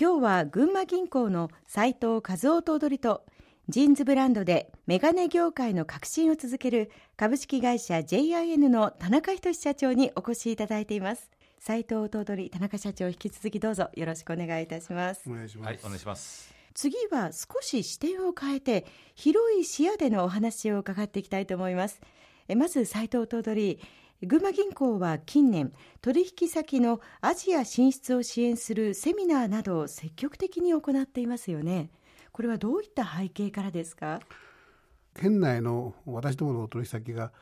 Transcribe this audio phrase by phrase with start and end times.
[0.00, 3.24] 今日は群馬銀行の斉藤和夫頭取と
[3.68, 11.28] ジーンズブランドでメガネ業界の革新を続ける株式会社 JIN の田中仁社長にお越しいただいています。
[11.58, 15.28] 斉藤頭取田中社長引き続きどうぞよろしくお願いいたします。
[15.28, 16.54] お願いします、はい、お願いします。
[16.74, 18.86] 次は少し視点を変えて
[19.16, 22.00] 広い視野でのお話を伺っていきたいと思います。
[22.46, 23.80] えまず斉藤頭取
[24.26, 31.90] 群馬銀行は近年取引先のアジア進出を支援するセミナーなどを積極的に行っていますよね。
[32.32, 34.18] これはどういった背景からですか？
[35.14, 37.32] 県内の私どもの取引先が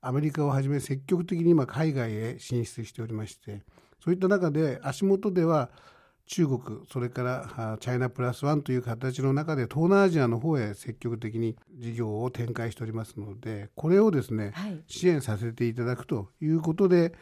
[0.00, 3.62] アメリカをはじめ積極的に今海外へ進出しておりまして
[4.02, 5.70] そういった中で足元では
[6.30, 17.14] 中国それからチャイナプラスワンという形の中で東南アジアの方へ積極的に事業を展開しておりますのでこれをですね、はい、支援させていただくということで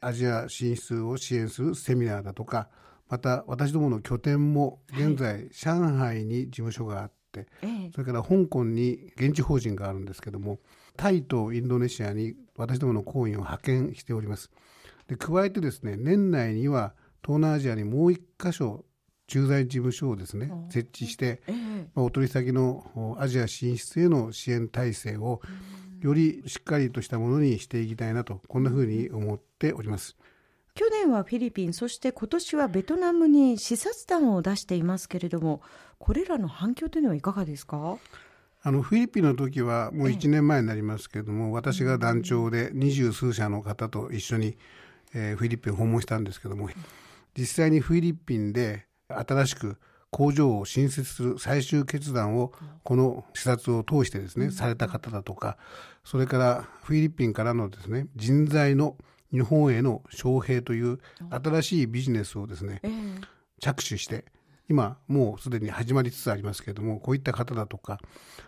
[0.00, 2.68] アジア進出を支援するセミナーだとか
[3.08, 7.46] また私どもの拠点も現在、上海に事務所があって、
[7.92, 10.58] それから香港に現地法人があるんですけども
[10.96, 14.52] タイとインドネシアに私どもの行員を派遣しております。
[15.08, 16.94] で加えてですね年内には
[17.26, 18.84] 東南アジアにもう一箇所
[19.26, 21.42] 駐在事務所をですね設置して、
[21.94, 25.40] まあ、お取り先のアジア進出への支援体制を
[26.00, 30.16] よりしっかりとしたものにしていきたいなとこんなふうに思っております。
[30.74, 35.62] 去年はフィリピンそして今年はベトナムに視察団を出していますけれども
[35.98, 37.96] これらの反響というのはいかがですか？
[38.62, 44.58] あのフィリピンの時はもう1年前になりますけれども、私が団長で二十数社の方と一緒に、
[45.14, 46.68] えー、フィリピンを訪問したんですけども
[47.36, 49.76] 実際にフィリピンで新しく
[50.10, 52.52] 工場を新設する最終決断を
[52.84, 55.58] この視察を通してですね、された方だとか
[56.04, 58.96] それからフィリピンからのですね人材の
[59.32, 60.98] 日本への招聘という
[61.30, 62.80] 新しいビジネスをですね、
[63.60, 64.24] 着手して
[64.68, 67.98] 今もうすでに始まりつつありますけれどもこういった方だとか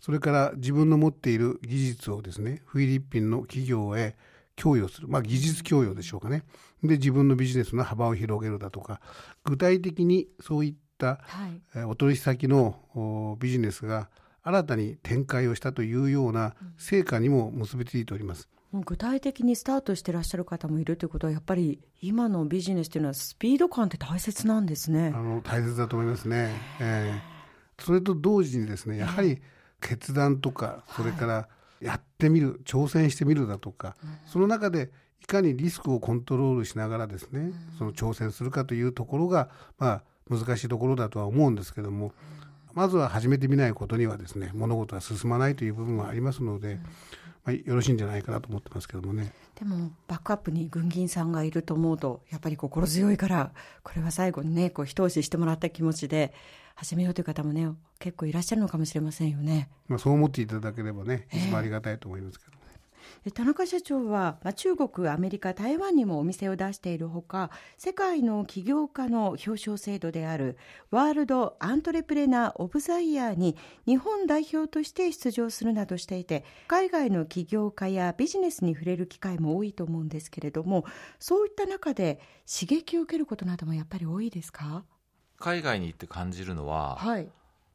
[0.00, 4.16] それから自分の持っている技術をですねフィリピンの企業へ
[4.56, 6.42] 供与する、まあ、技術供与でしょうかね
[6.82, 9.00] で自分のビジネスの幅を広げるだとか
[9.44, 14.08] 具体的にそういった、はい、お取引先のビジネスが
[14.42, 18.48] 新たに展開をしたというような成果にも結びついております。
[18.72, 25.12] もう具体的にスタートしてらっしゃる方もいるということはやっぱり今のビジネスというのはスピード感って大切なんですね。
[25.14, 26.52] あの大切だと思いますね。
[26.80, 29.42] えー、それと同時にですねやはり
[29.80, 31.48] 決断とかそれから
[31.80, 33.96] やってみる、挑戦してみるだとか、
[34.26, 34.90] その中で
[35.22, 39.48] いかにリスクをコントロールしながらですね、その挑戦するかというところが、
[39.78, 42.12] まあ、難しいところだとは思うんですけども、
[42.74, 46.78] まずは始めてみないことにはですね物事は進まないという部分はありますので、
[47.44, 49.32] まあ、よろしいんじゃないかなと思ってますけどもね。
[49.58, 53.52] でもバックアップに軍銀さんがいると思うとやっぱり心強いから
[53.82, 56.32] これは最後にねこう一押ししてもらった気持ちで
[56.80, 57.68] 始めようという方もね
[57.98, 59.68] 結構いらっしゃるのかもしれませんよね。
[59.86, 62.52] まあそう思っていただければねいつもありがたいと思いますけど。
[63.34, 70.56] 田中社長は、まあ、中国、アメリカ、台湾にもお店を出しているほか世界の起業家の表彰制度である
[70.90, 80.84] ワールド・アントレプレナー・オブ・ザ・イヤーに日本代表として出場するなどしていて海外の起業家やビジネスに触れる機会も多いと思うんですけれども
[81.18, 82.20] そういった中で
[82.50, 84.84] 刺激を受けることなどもやっぱり多いですか？
[85.40, 87.28] 海外に行って感じるのは、はい、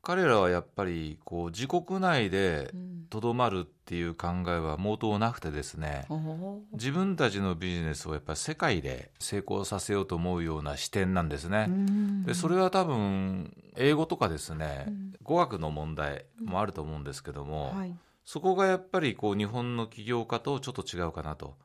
[0.05, 2.71] 彼らはやっぱりこう自国内で
[3.09, 11.67] とどまるっていう考えは毛頭なくてですね、うん、自分たちのビジネスをやっぱり世界で成功させようと思うような視点なんですね。
[12.25, 17.95] でそれは多分英語とかですね、うん、語学の問題もあると思うんですけども、はい。
[18.25, 21.55] そこがやっぱりこう日本の起業家とちょっと違うかなと、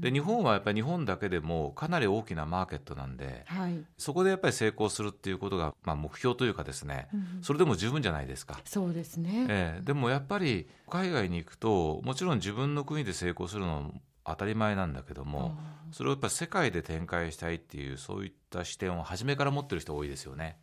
[0.00, 8.60] で日本はやっぱり日本だけでもかなり大きなマーケットなんで、はい、そこでやっぱり成功するっていうことが、まあ、目標というかですね、うん、それでも十分じゃないですか。
[8.64, 15.56] そうですね、えー、でもやっぱり海外に行くともちろん自分の国で成功するのも当たり前なんだけども
[15.92, 20.58] それをやっぱり世界で展開したいっていうそういった視点を初めから持ってる人多いですよね。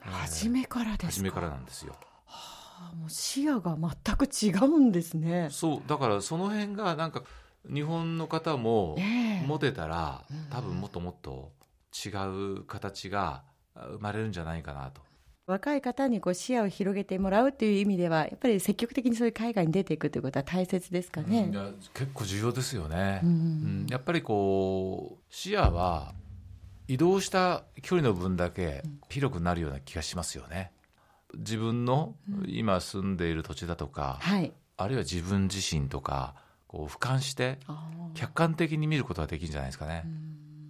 [0.00, 1.06] 初めからですか？
[1.06, 1.94] 初めからなんですよ。
[2.98, 5.48] もう視野が全く違うんですね。
[5.50, 5.82] そう。
[5.86, 7.22] だからその辺がなんか
[7.70, 8.96] 日本の方も
[9.46, 11.52] 持てたら、えー、多分もっともっと
[11.92, 12.08] 違
[12.58, 13.44] う形が
[13.74, 15.02] 生まれるんじゃないかなと。
[15.46, 21.50] 若い方にこう視野を広げてもらうという意味ではやっぱり積極的にそういう海外に出ていくということは大切ですかね。
[21.50, 26.14] いや結構重要ですよね、うん、うん、やっぱりこう視野は
[26.86, 30.72] 移動した距離の分だけ広くなるような気がしますよね。
[31.34, 32.14] 自分の
[32.46, 36.34] 今住んでいる土地だとか、はい、あるいは自分自身とか
[36.72, 37.58] こう俯瞰して
[38.14, 40.06] 客観的に見ることができるんじゃないですかね。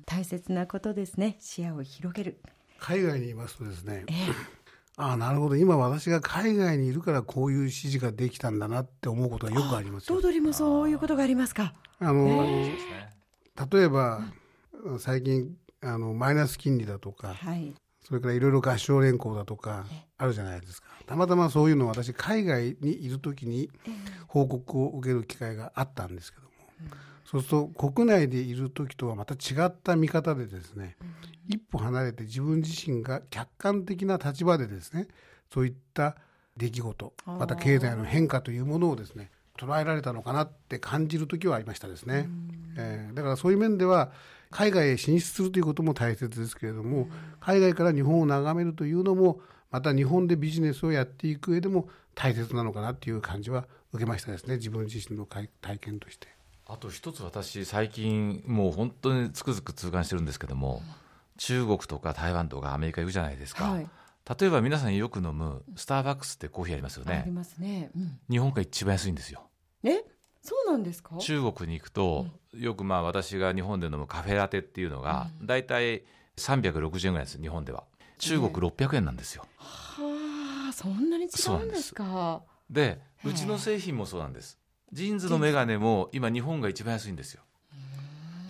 [0.05, 1.37] 大切なことですね。
[1.39, 2.41] 視野を広げる。
[2.81, 4.35] 海外にいますとですね、えー、
[4.97, 5.55] ああなるほど。
[5.55, 11.73] 今私が海外にいるからこういう指示ができたんだなって思うことがよくあります頭取もそういうことがありますか？
[12.01, 14.23] あの、えー、例えば、
[14.99, 17.73] 最近あのマイナス金利だとか、はい、
[18.03, 19.85] それからいろいろ合唱連行だとか
[20.19, 20.89] あるじゃないですか。
[21.07, 23.71] たまたまそういうのを私海外にいる時に
[24.27, 26.51] 報告を受ける機会があったんですけども、
[27.25, 30.97] そうすると国内でいる時とはまた違った見方でですね、
[31.49, 35.09] 一歩離れて自分自身が客観的な立場でですね
[35.53, 36.17] そういった
[36.57, 42.29] 出来事また経済の変化というものをですね捉えられたのかなって感じる時はありましたですね、
[42.77, 44.13] えー、だからそういう面では
[44.53, 47.09] 海外へ進出するということも大切ですけれども
[47.41, 49.41] 海外から日本を眺めるというのも
[49.71, 54.57] また日本でビジネスをやっていく上でも大切なのかなっていう感じは受けましたですね。
[54.57, 56.29] 自分自身の体験として。
[56.67, 60.83] あと一つ私最近もう本当につくづく痛感してるんですけども、
[61.39, 63.89] 中国とか台湾とかアメリカ行くじゃないですか、はい、
[64.39, 67.21] 例えば皆さんよく飲むスターバックスってコーヒーありますよね。
[67.23, 69.43] ありますね、うん、日本が一番安いんですよ。
[69.83, 70.05] え？
[70.73, 71.17] なんですか？
[71.19, 76.05] 中国に行くと、うん、よくまあ私が日本で飲むカフェラテっていうのが、うん、大体
[76.37, 77.85] 360円ぐらいです日本では。
[78.19, 81.29] 中国600円なんですよ、はあそんなに違
[81.61, 82.43] うんですか？
[82.71, 84.59] でうちの製品もそうなんです。
[84.93, 87.43] ジーンズのメガネも今日本が一番安いんですよ。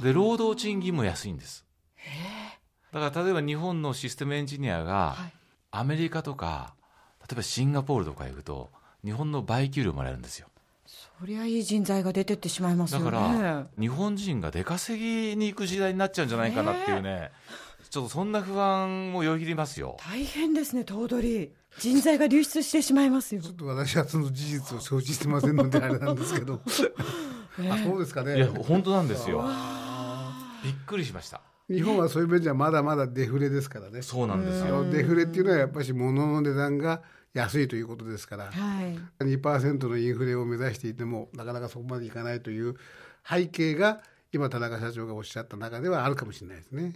[0.03, 1.65] で労働賃金も安いんです。
[2.93, 5.17] だから例えば日本のシステムエンジニアが
[5.71, 6.75] アメリカとか
[7.21, 8.71] 例えばシンガポールとか行くと
[9.03, 10.49] 日本の倍給料もらえるんですよ
[10.87, 13.05] そりゃいい人材が出てってしまいますよね。
[13.05, 17.31] だから日本人が出稼ぎに行く時代になっちゃうんじゃないかなっていうね、
[17.90, 19.96] ちょっとそんな不安もよぎりますよ。
[20.00, 21.52] 大変ですね頭取。
[21.79, 23.40] 人材が流出してしまいますよ。
[23.40, 26.61] ちょっと私はその事実を承知してませんのであれなんですけど、
[27.70, 28.37] あそうですかね。
[28.37, 29.44] いや本当なんですよ。
[30.64, 31.40] びっくりしました。
[31.70, 34.02] 日本はそういう面じゃまだまだデフレですからね。
[34.02, 34.84] そうなんですよ。
[34.90, 37.02] デフレっていうのはやっぱり物の値段が
[37.34, 38.50] 安いということですから、は
[38.82, 42.76] い、2%のインフレを目指していてもなかなかそこまでいかないという
[43.29, 44.02] 背景が
[44.32, 46.94] 今田中社長がおっしゃった中ではあるかもしれないですね。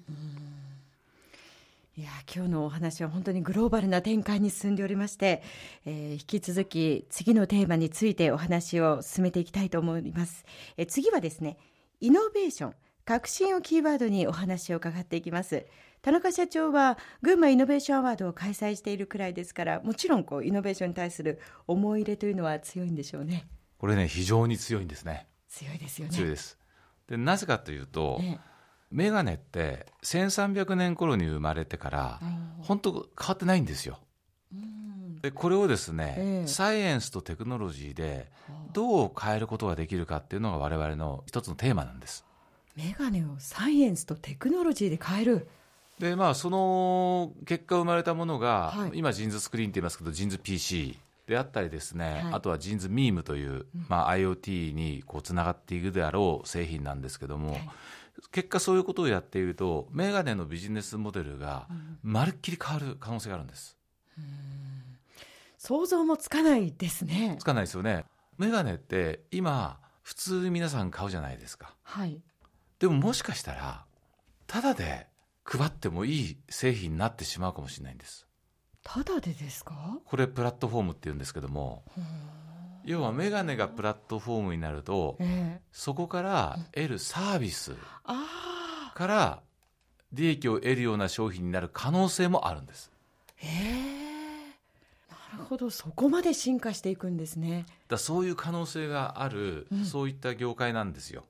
[1.98, 5.42] いや今日のお話は本当にグローバルな展開に進んでおりまして、
[5.86, 10.44] えー、引き続き次のテーマについてお話を進めていきたいと思います。
[10.76, 11.56] えー、次はですね
[12.00, 12.74] イノベーション
[13.06, 15.64] 革新をキーワードにお話を伺っていきます。
[16.02, 23.46] 田中社長は群馬イノベーションアワードを開催しているくらいですからもちろんこうイノベーションに対する思い入れというのは強いんでしょうね。
[23.78, 25.28] これね非常に強いんですね。
[25.48, 26.14] 強いですよね。
[26.14, 26.58] 強いです。
[27.06, 28.40] でなぜかというと、ね、
[28.90, 32.20] メガネって1300年頃に生まれてから
[32.58, 34.00] 本当変わってないんですよ。
[35.22, 38.32] でこれをですね、ええ、サイエンスとテクノロジーで
[38.72, 42.25] どう変えることができるかっていうのが我々の一つのテーマなんです
[42.76, 45.48] メガネをサイエンスとテクノロジーで変える
[45.98, 57.68] でまあその結果生まれたものが、はい、今 JINS SCREEN って言いますけどジーンズ PC であったりですね、はい、あとはジーンズミームという、まあ、IoT にこうつながっていくであろう製品なんですけども、はい、
[58.30, 61.66] 結果そういうことをやっているとメガネのビジネスモデルが
[62.02, 63.76] まるっきり変わる可能性があるんです。
[65.58, 67.36] 想像もつかないですね。
[67.40, 68.04] つかないですよね。
[68.38, 71.74] メガネって今普通皆さん買うじゃないですか。
[71.82, 72.20] はい。
[72.78, 73.84] でももしかしたら
[74.46, 75.06] ただで
[75.44, 78.26] 配ってもいい製品になってしまうかもしれないんです。
[78.82, 79.98] ただでですか？
[80.04, 81.82] これプラットフォームっていうんですけども
[82.84, 87.74] 要は眼鏡がプラットフォームになると、えー、そこから得るサービス
[88.94, 89.42] から
[90.12, 92.92] 利益を得るような商品になる可能性もあるんです。
[93.36, 93.96] へえ。
[95.32, 95.68] なるほど。
[95.70, 97.66] そこまで進化していくんですね。
[97.88, 101.24] だそういう可能性がある、うん、そういった業界なんですよ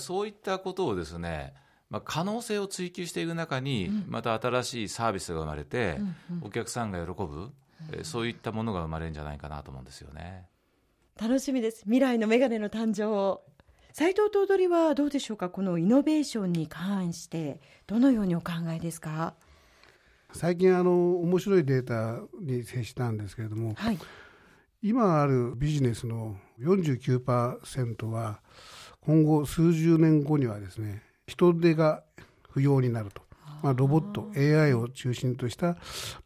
[0.00, 1.54] そういったことをですね
[1.90, 5.98] まあ、可能性を追求していく中に、また新しいサービスが生まれて、
[6.40, 7.50] お客さんが喜ぶ、
[7.92, 10.46] えそういったものが生まれるんじゃないかなと思うんですよね。
[11.20, 11.80] 楽しみです。
[11.80, 13.42] 未来のメガネの誕生を。
[13.92, 15.50] 斉藤頭取はどうでしょうか？
[15.50, 19.34] このイノベーションに関してどのようにお考えですか？
[20.32, 23.98] 最近あの面白いデータに接したんですけれども、はい、
[24.80, 28.40] 今あるビジネスの49%は
[29.00, 32.02] 今後数十年後にはですね人手が
[32.50, 33.22] 不要になると、
[33.62, 35.76] まあ、ロボット AI を中心とした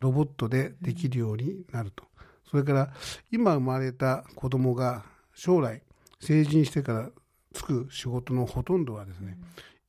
[0.00, 2.04] ロボットでできるようになると。
[2.50, 2.93] それから
[3.33, 5.04] 今生まれた子供が
[5.35, 5.83] 将来
[6.21, 7.11] 成人してから
[7.52, 9.37] つく仕事のほとんどはですね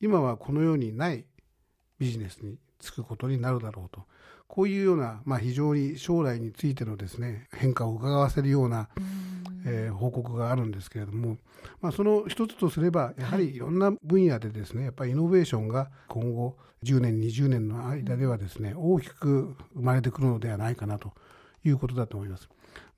[0.00, 1.24] 今はこの世にない
[1.98, 4.04] ビジネスに就くことになるだろうと。
[4.48, 8.88] こういうような、まあ、非常に将来についてのですね変化を伺わせるような、
[9.66, 11.36] えー、報告があるんですけれども、
[11.80, 21.12] まあ、その一つとすればやはりいろんな分野でですねやっぱりイノベーションが今後10年20年の間ではですね大きく生まれてくるのではないかなと
[21.64, 22.48] いうことだと思います。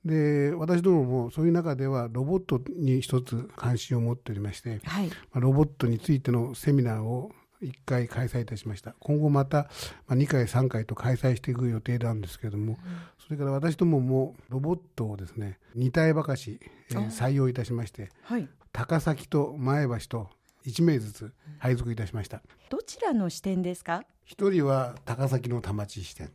[0.05, 8.95] で私どももそういう中ではロボットに一つ関心を持っておりまして、はい、ロボットについてのセミナーを1回開催いたしました。
[8.99, 9.69] 今後また
[10.09, 12.77] 2回3回と開催していく予定なんですけれども、うん、
[13.17, 16.59] それから私どももロボットをですね2体ばかし、
[16.91, 20.29] えー、採用いたしまして、はい、高崎と前橋と
[20.65, 26.31] 1名ずつ配属いたしました、どちらの視点ですか？1人は高崎の田町支店。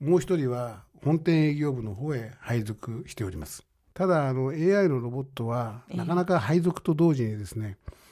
[0.00, 3.64] もう1人は本店営業部の方へ配属しております。
[3.94, 8.03] ただあの AI のロボットはなかなか配属と同時にですね、えー、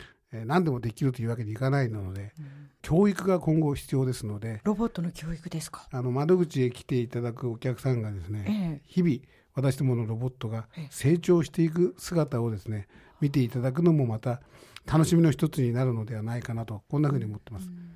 [0.47, 2.47] 何でもできるというわけにいかないので、うん、
[2.83, 5.87] 教育が今後必要ですのでロボットの教育ですか？
[5.91, 9.17] あの窓口へ来ていただくお客さんがですね、えー、日々
[9.55, 12.89] 私どものロボットが成長していく姿をですね
[13.21, 14.41] 見ていただくのもまた
[14.87, 17.69] 楽しみの一つになるのではないかなとこんなふうに思ってます。
[17.69, 17.93] うん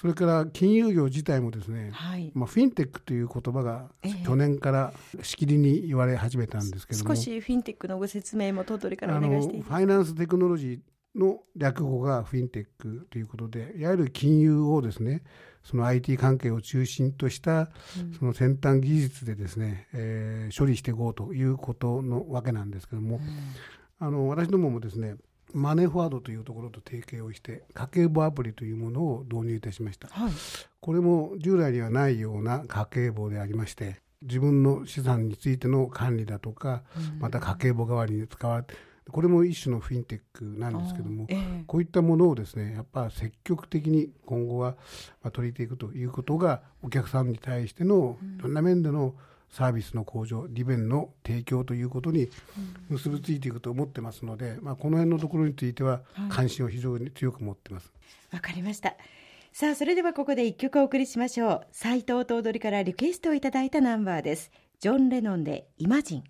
[0.00, 3.90] それから金融業自体もですね、はい、まあ、フィンテックという言葉が
[4.24, 4.92] 去年から
[5.22, 10.78] しきりに言われ始めたんですけども、少しフィンテックのご説明もトトリからお願いしていファイナンステクノロジー
[11.18, 15.22] の略語がフィンテックということでいわゆる金融をですね
[15.64, 17.68] その IT 関係を中心とした
[18.18, 25.16] その先端技術でですね、えー、処理していこうということのわけなんですけども、うん、あの私どももですね
[25.52, 30.32] マネーフォワードというところと提携をして家計簿アプリというものを導入いたしました、はい、
[30.80, 36.82] これも従来にはないような家計簿でありまして自分の資産についての管理だとか、
[37.20, 38.74] また家計簿代わりに使われて
[39.10, 44.76] これも一種のフィンテックなんですけども、えー、こういったものをですねやっぱ積極的に今後は
[45.32, 49.12] 取り入れていくということがお客さんに対してのいろんな面での、うん
[49.50, 52.28] サービスの向上利便の提供ということに
[52.88, 57.86] 結びついていくと思ってますので、まあ、この辺のところについては関心を非常に強く持ってます。
[57.86, 57.92] わ、
[58.32, 58.96] はい、かりました。
[59.52, 61.66] さあそれではここで一曲お送りしましょう。
[61.72, 64.50] 斉藤頭取からリクエストをいただいたナンバーです。
[64.80, 66.24] ジョン・レノンでイマジン